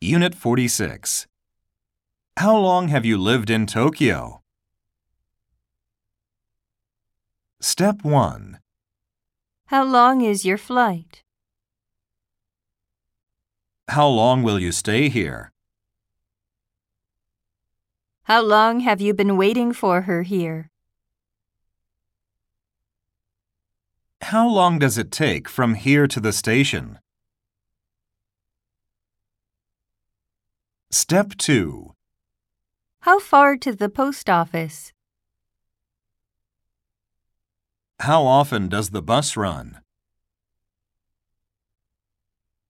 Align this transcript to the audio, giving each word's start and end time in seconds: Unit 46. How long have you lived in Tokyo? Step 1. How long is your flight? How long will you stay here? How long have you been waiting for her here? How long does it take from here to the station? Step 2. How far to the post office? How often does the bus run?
Unit 0.00 0.32
46. 0.32 1.26
How 2.36 2.56
long 2.56 2.86
have 2.86 3.04
you 3.04 3.18
lived 3.18 3.50
in 3.50 3.66
Tokyo? 3.66 4.42
Step 7.60 8.04
1. 8.04 8.60
How 9.66 9.82
long 9.82 10.20
is 10.20 10.44
your 10.44 10.56
flight? 10.56 11.24
How 13.88 14.06
long 14.06 14.44
will 14.44 14.60
you 14.60 14.70
stay 14.70 15.08
here? 15.08 15.50
How 18.22 18.40
long 18.40 18.78
have 18.80 19.00
you 19.00 19.12
been 19.12 19.36
waiting 19.36 19.72
for 19.72 20.02
her 20.02 20.22
here? 20.22 20.70
How 24.20 24.46
long 24.46 24.78
does 24.78 24.96
it 24.96 25.10
take 25.10 25.48
from 25.48 25.74
here 25.74 26.06
to 26.06 26.20
the 26.20 26.32
station? 26.32 27.00
Step 30.90 31.36
2. 31.36 31.92
How 33.00 33.18
far 33.20 33.58
to 33.58 33.74
the 33.74 33.90
post 33.90 34.30
office? 34.30 34.94
How 38.00 38.24
often 38.24 38.68
does 38.68 38.88
the 38.88 39.02
bus 39.02 39.36
run? 39.36 39.82